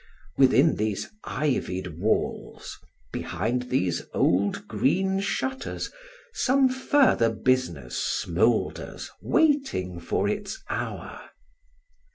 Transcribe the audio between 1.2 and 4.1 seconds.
ivied walls, behind these